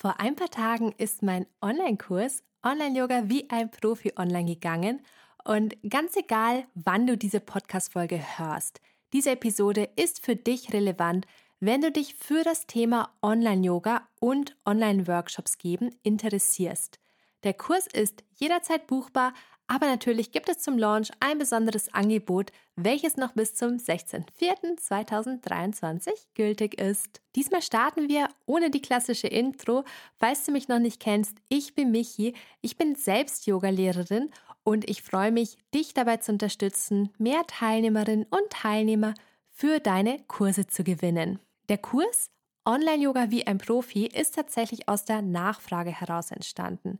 [0.00, 5.04] Vor ein paar Tagen ist mein Online-Kurs Online-Yoga wie ein Profi online gegangen.
[5.44, 8.80] Und ganz egal, wann du diese Podcast-Folge hörst,
[9.12, 11.26] diese Episode ist für dich relevant,
[11.60, 16.98] wenn du dich für das Thema Online-Yoga und Online-Workshops geben interessierst.
[17.44, 19.34] Der Kurs ist jederzeit buchbar,
[19.70, 26.80] aber natürlich gibt es zum Launch ein besonderes Angebot, welches noch bis zum 16.04.2023 gültig
[26.80, 27.20] ist.
[27.36, 29.84] Diesmal starten wir ohne die klassische Intro.
[30.18, 34.32] Falls du mich noch nicht kennst, ich bin Michi, ich bin selbst Yogalehrerin
[34.64, 39.14] und ich freue mich, dich dabei zu unterstützen, mehr Teilnehmerinnen und Teilnehmer
[39.52, 41.38] für deine Kurse zu gewinnen.
[41.68, 42.32] Der Kurs
[42.64, 46.98] Online-Yoga wie ein Profi ist tatsächlich aus der Nachfrage heraus entstanden.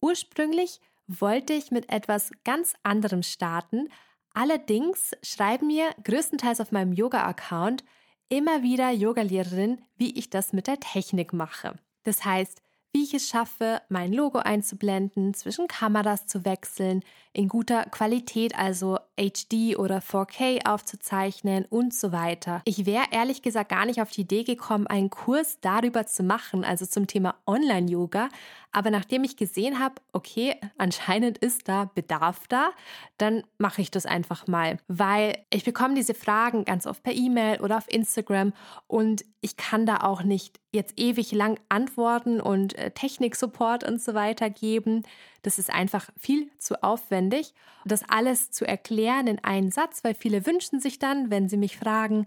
[0.00, 3.88] Ursprünglich wollte ich mit etwas ganz anderem starten.
[4.32, 7.84] Allerdings schreiben mir größtenteils auf meinem Yoga-Account
[8.28, 11.76] immer wieder Yogalehrerinnen, wie ich das mit der Technik mache.
[12.02, 12.60] Das heißt,
[12.92, 18.98] wie ich es schaffe, mein Logo einzublenden, zwischen Kameras zu wechseln, in guter Qualität, also
[19.16, 22.62] HD oder 4K aufzuzeichnen und so weiter.
[22.64, 26.64] Ich wäre ehrlich gesagt gar nicht auf die Idee gekommen, einen Kurs darüber zu machen,
[26.64, 28.28] also zum Thema Online-Yoga.
[28.72, 32.70] Aber nachdem ich gesehen habe, okay, anscheinend ist da Bedarf da,
[33.16, 37.62] dann mache ich das einfach mal, weil ich bekomme diese Fragen ganz oft per E-Mail
[37.62, 38.52] oder auf Instagram
[38.86, 44.12] und ich kann da auch nicht jetzt ewig lang antworten und äh, Technik-Support und so
[44.12, 45.04] weiter geben.
[45.42, 47.54] Das ist einfach viel zu aufwendig,
[47.86, 51.76] das alles zu erklären in einen Satz, weil viele wünschen sich dann, wenn sie mich
[51.76, 52.26] fragen,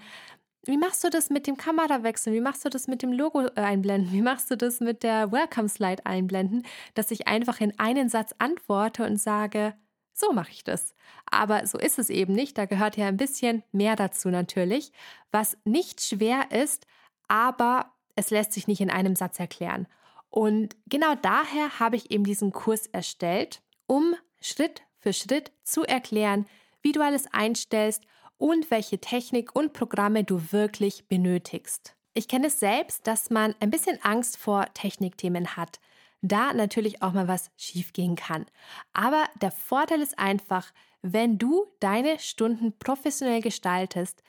[0.66, 2.34] wie machst du das mit dem Kamerawechsel?
[2.34, 4.12] Wie machst du das mit dem Logo äh, einblenden?
[4.12, 6.64] Wie machst du das mit der Welcome Slide einblenden?
[6.96, 9.74] Dass ich einfach in einen Satz antworte und sage,
[10.14, 10.94] so mache ich das.
[11.32, 12.58] Aber so ist es eben nicht.
[12.58, 14.92] Da gehört ja ein bisschen mehr dazu natürlich,
[15.32, 16.86] was nicht schwer ist,
[17.28, 19.88] aber es lässt sich nicht in einem Satz erklären.
[20.30, 26.46] Und genau daher habe ich eben diesen Kurs erstellt, um Schritt für Schritt zu erklären,
[26.82, 28.04] wie du alles einstellst
[28.38, 31.96] und welche Technik und Programme du wirklich benötigst.
[32.14, 35.80] Ich kenne es selbst, dass man ein bisschen Angst vor Technikthemen hat,
[36.22, 38.46] da natürlich auch mal was schiefgehen kann.
[38.94, 44.22] Aber der Vorteil ist einfach, wenn du deine Stunden professionell gestaltest,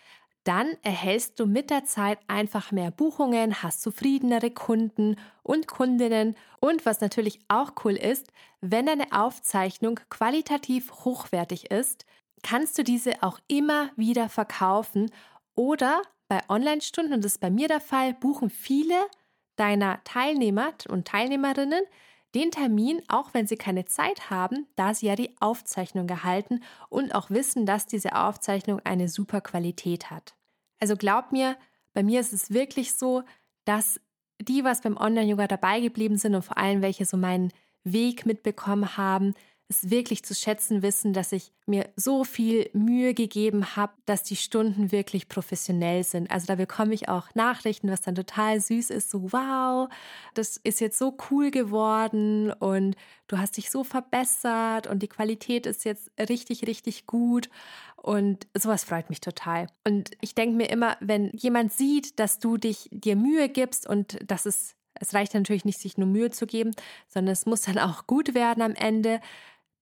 [0.44, 6.86] dann erhältst du mit der Zeit einfach mehr Buchungen, hast zufriedenere Kunden und Kundinnen und
[6.86, 12.06] was natürlich auch cool ist, wenn deine Aufzeichnung qualitativ hochwertig ist,
[12.42, 15.10] kannst du diese auch immer wieder verkaufen
[15.54, 18.94] oder bei Online-Stunden, und das ist bei mir der Fall, buchen viele
[19.56, 21.82] deiner Teilnehmer und Teilnehmerinnen
[22.34, 27.14] den Termin, auch wenn sie keine Zeit haben, da sie ja die Aufzeichnung erhalten und
[27.14, 30.34] auch wissen, dass diese Aufzeichnung eine super Qualität hat.
[30.78, 31.56] Also glaub mir,
[31.92, 33.24] bei mir ist es wirklich so,
[33.64, 34.00] dass
[34.40, 37.52] die, was beim Online-Yoga dabei geblieben sind und vor allem welche so meinen
[37.82, 39.34] Weg mitbekommen haben,
[39.70, 44.34] es wirklich zu schätzen wissen, dass ich mir so viel Mühe gegeben habe, dass die
[44.36, 46.28] Stunden wirklich professionell sind.
[46.30, 49.88] Also da bekomme ich auch Nachrichten, was dann total süß ist, so wow,
[50.34, 52.96] das ist jetzt so cool geworden und
[53.28, 57.48] du hast dich so verbessert und die Qualität ist jetzt richtig, richtig gut.
[57.96, 59.68] Und sowas freut mich total.
[59.86, 64.18] Und ich denke mir immer, wenn jemand sieht, dass du dich dir Mühe gibst und
[64.28, 66.72] dass es es reicht natürlich nicht, sich nur Mühe zu geben,
[67.08, 69.20] sondern es muss dann auch gut werden am Ende,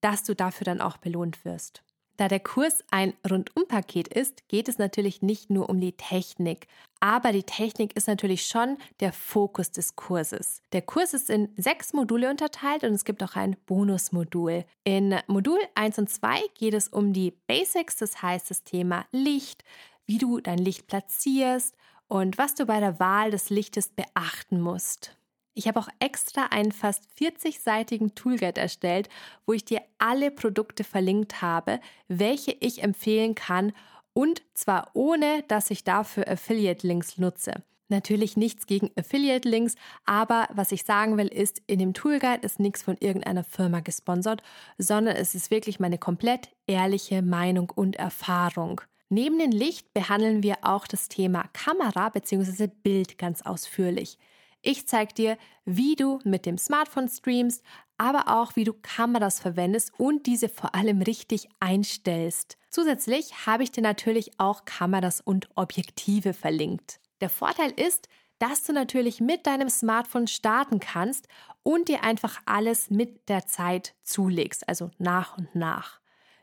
[0.01, 1.83] dass du dafür dann auch belohnt wirst.
[2.19, 6.67] Da der Kurs ein Rundumpaket ist, geht es natürlich nicht nur um die Technik,
[6.99, 10.61] aber die Technik ist natürlich schon der Fokus des Kurses.
[10.73, 14.65] Der Kurs ist in sechs Module unterteilt und es gibt auch ein Bonusmodul.
[14.83, 19.63] In Modul 1 und 2 geht es um die Basics, das heißt das Thema Licht,
[20.07, 21.77] wie du dein Licht platzierst
[22.09, 25.17] und was du bei der Wahl des Lichtes beachten musst.
[25.55, 29.09] Ich habe auch extra einen fast 40-seitigen Toolguide erstellt,
[29.47, 33.73] wo ich dir alle Produkte verlinkt habe, welche ich empfehlen kann
[34.13, 37.63] und zwar ohne, dass ich dafür Affiliate-Links nutze.
[37.89, 42.83] Natürlich nichts gegen Affiliate-Links, aber was ich sagen will, ist, in dem Toolguide ist nichts
[42.83, 44.43] von irgendeiner Firma gesponsert,
[44.77, 48.81] sondern es ist wirklich meine komplett ehrliche Meinung und Erfahrung.
[49.09, 52.67] Neben dem Licht behandeln wir auch das Thema Kamera bzw.
[52.67, 54.19] Bild ganz ausführlich.
[54.61, 57.63] Ich zeige dir, wie du mit dem Smartphone streamst,
[57.97, 62.59] aber auch wie du Kameras verwendest und diese vor allem richtig einstellst.
[62.71, 67.01] Zusätzlich habe ich dir natürlich auch Kameras und Objektive verlinkt.
[67.21, 68.09] Der Vorteil ist,
[68.39, 71.29] dass du natürlich mit deinem Smartphone starten kannst
[71.63, 76.01] und dir einfach alles mit der Zeit zulegst, also nach und nach.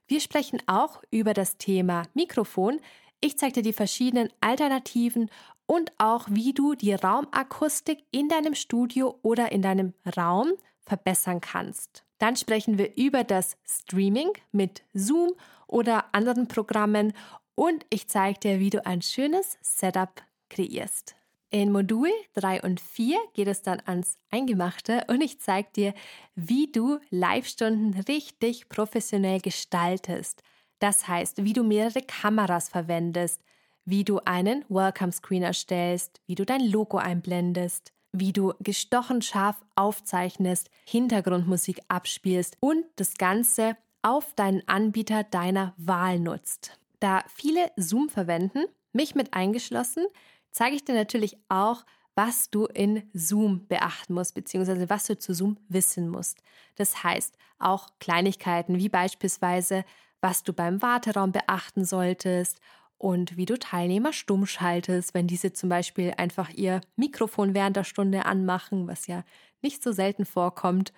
[0.08, 2.80] Wir sprechen auch über das Thema Mikrofon.
[3.26, 5.32] Ich zeige dir die verschiedenen Alternativen
[5.66, 10.52] und auch wie du die Raumakustik in deinem Studio oder in deinem Raum
[10.86, 12.04] verbessern kannst.
[12.20, 15.34] Dann sprechen wir über das Streaming mit Zoom
[15.66, 17.14] oder anderen Programmen
[17.56, 21.16] und ich zeige dir, wie du ein schönes Setup kreierst.
[21.50, 25.94] In Modul 3 und 4 geht es dann ans Eingemachte und ich zeige dir,
[26.36, 30.44] wie du Live-Stunden richtig professionell gestaltest.
[30.80, 33.42] Das heißt, wie du mehrere Kameras verwendest,
[33.86, 39.64] wie du einen Welcome Screen erstellst, wie du dein Logo einblendest, wie du gestochen scharf
[39.76, 46.80] aufzeichnest, Hintergrundmusik abspielst und das Ganze auf deinen Anbieter deiner Wahl nutzt.
[47.00, 50.06] Da viele Zoom verwenden, mich mit eingeschlossen,
[50.52, 51.86] zeige ich dir natürlich auch,
[52.16, 56.42] was du in Zoom beachten musst, beziehungsweise was du zu Zoom wissen musst.
[56.76, 59.84] Das heißt auch Kleinigkeiten wie beispielsweise,
[60.26, 62.60] was du beim Warteraum beachten solltest
[62.98, 67.84] und wie du Teilnehmer stumm schaltest, wenn diese zum Beispiel einfach ihr Mikrofon während der
[67.84, 69.24] Stunde anmachen, was ja
[69.62, 70.94] nicht so selten vorkommt,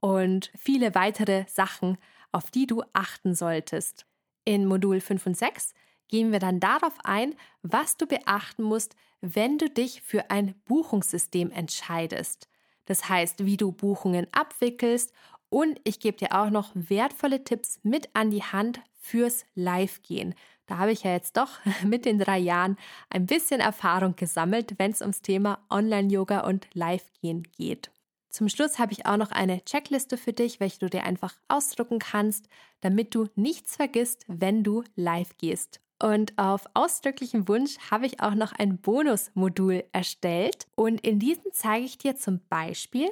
[0.00, 1.98] und viele weitere Sachen,
[2.32, 4.06] auf die du achten solltest.
[4.44, 5.72] In Modul 5 und 6
[6.08, 11.52] gehen wir dann darauf ein, was du beachten musst, wenn du dich für ein Buchungssystem
[11.52, 12.48] entscheidest.
[12.86, 15.12] Das heißt, wie du Buchungen abwickelst
[15.54, 20.34] und ich gebe dir auch noch wertvolle Tipps mit an die Hand fürs Live-Gehen.
[20.66, 22.76] Da habe ich ja jetzt doch mit den drei Jahren
[23.08, 27.92] ein bisschen Erfahrung gesammelt, wenn es ums Thema Online-Yoga und Live-Gehen geht.
[28.30, 32.00] Zum Schluss habe ich auch noch eine Checkliste für dich, welche du dir einfach ausdrucken
[32.00, 32.48] kannst,
[32.80, 35.80] damit du nichts vergisst, wenn du live gehst.
[36.02, 40.66] Und auf ausdrücklichen Wunsch habe ich auch noch ein Bonusmodul erstellt.
[40.74, 43.08] Und in diesem zeige ich dir zum Beispiel,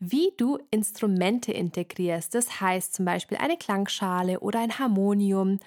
[0.00, 2.34] wie du Instrumente integrierst.
[2.34, 5.58] Das heißt zum Beispiel eine Klangschale oder ein Harmonium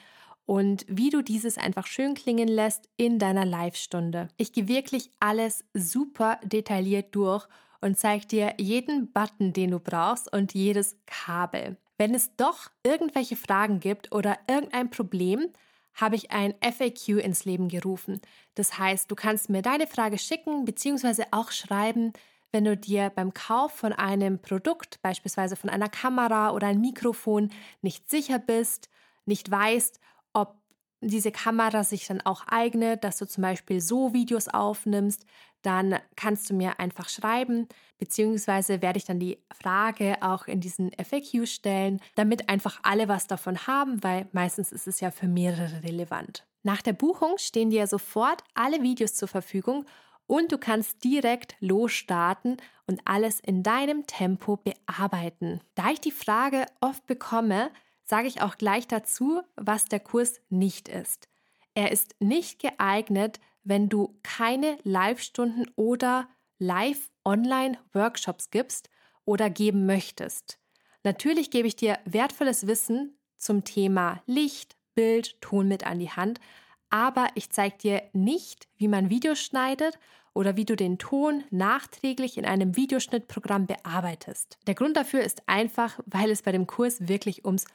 [0.45, 4.29] und wie du dieses einfach schön klingen lässt in deiner Live-Stunde.
[4.37, 7.47] Ich gehe wirklich alles super detailliert durch
[7.81, 11.77] und zeige dir jeden Button, den du brauchst und jedes Kabel.
[11.97, 15.47] Wenn es doch irgendwelche Fragen gibt oder irgendein Problem,
[15.93, 18.21] habe ich ein FAQ ins Leben gerufen.
[18.55, 21.25] Das heißt, du kannst mir deine Frage schicken bzw.
[21.31, 22.13] auch schreiben,
[22.51, 27.49] wenn du dir beim Kauf von einem Produkt, beispielsweise von einer Kamera oder ein Mikrofon,
[27.81, 28.89] nicht sicher bist,
[29.25, 29.99] nicht weißt,
[30.33, 30.55] ob
[31.01, 35.25] diese Kamera sich dann auch eignet, dass du zum Beispiel so Videos aufnimmst,
[35.61, 37.67] dann kannst du mir einfach schreiben,
[37.97, 43.27] beziehungsweise werde ich dann die Frage auch in diesen FAQ stellen, damit einfach alle was
[43.27, 46.45] davon haben, weil meistens ist es ja für mehrere relevant.
[46.63, 49.85] Nach der Buchung stehen dir sofort alle Videos zur Verfügung
[50.31, 52.55] und du kannst direkt losstarten
[52.87, 55.59] und alles in deinem Tempo bearbeiten.
[55.75, 57.69] Da ich die Frage oft bekomme,
[58.01, 61.27] sage ich auch gleich dazu, was der Kurs nicht ist.
[61.73, 66.29] Er ist nicht geeignet, wenn du keine Live-Stunden oder
[66.59, 68.89] Live-Online-Workshops gibst
[69.25, 70.59] oder geben möchtest.
[71.03, 76.39] Natürlich gebe ich dir wertvolles Wissen zum Thema Licht, Bild, Ton mit an die Hand,
[76.91, 79.97] aber ich zeige dir nicht, wie man Videos schneidet
[80.33, 84.59] oder wie du den Ton nachträglich in einem Videoschnittprogramm bearbeitest.
[84.67, 87.65] Der Grund dafür ist einfach, weil es bei dem Kurs wirklich ums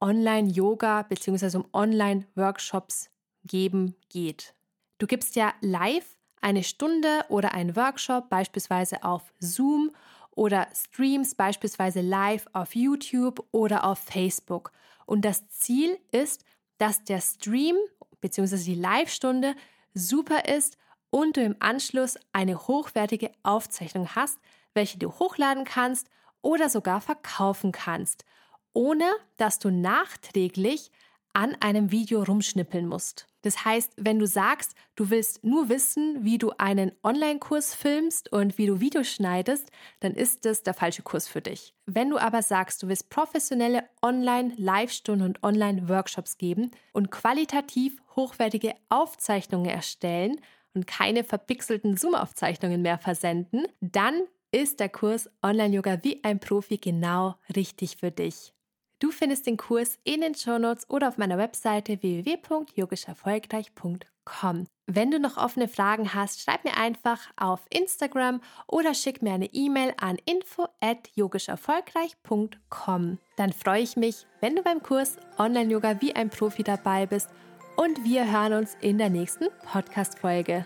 [0.00, 1.58] Online-Yoga bzw.
[1.58, 3.10] um Online-Workshops
[3.44, 4.54] geben geht.
[4.98, 9.92] Du gibst ja live eine Stunde oder einen Workshop beispielsweise auf Zoom
[10.32, 14.72] oder streams beispielsweise live auf YouTube oder auf Facebook.
[15.06, 16.44] Und das Ziel ist,
[16.78, 17.76] dass der Stream
[18.22, 18.56] bzw.
[18.56, 19.54] die Live-Stunde
[19.92, 20.78] super ist
[21.10, 24.38] und du im Anschluss eine hochwertige Aufzeichnung hast,
[24.72, 26.08] welche du hochladen kannst
[26.40, 28.24] oder sogar verkaufen kannst,
[28.72, 29.04] ohne
[29.36, 30.90] dass du nachträglich
[31.32, 33.26] an einem Video rumschnippeln musst.
[33.42, 38.56] Das heißt, wenn du sagst, du willst nur wissen, wie du einen Online-Kurs filmst und
[38.56, 39.70] wie du Videos schneidest,
[40.00, 41.74] dann ist das der falsche Kurs für dich.
[41.86, 49.70] Wenn du aber sagst, du willst professionelle Online-Live-Stunden und Online-Workshops geben und qualitativ hochwertige Aufzeichnungen
[49.70, 50.40] erstellen
[50.74, 54.22] und keine verpixelten Zoom-Aufzeichnungen mehr versenden, dann
[54.52, 58.52] ist der Kurs Online-Yoga wie ein Profi genau richtig für dich.
[59.02, 64.66] Du findest den Kurs in den Shownotes oder auf meiner Webseite www.yogischerfolgreich.com.
[64.86, 69.52] Wenn du noch offene Fragen hast, schreib mir einfach auf Instagram oder schick mir eine
[69.52, 73.18] E-Mail an info@yogischerfolgreich.com.
[73.36, 77.28] Dann freue ich mich, wenn du beim Kurs Online Yoga wie ein Profi dabei bist
[77.74, 80.64] und wir hören uns in der nächsten Podcast Folge.